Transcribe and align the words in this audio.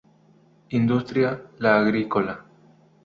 Industria 0.79 1.29
la 1.59 1.77
agrícola. 1.77 2.39